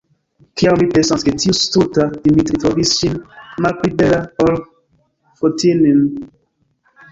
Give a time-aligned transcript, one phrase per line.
[0.59, 3.21] Kiam mi pensas, ke tiu stulta Dimitri trovis ŝin
[3.67, 4.61] malpli bela, ol
[5.45, 6.05] Fotini'n!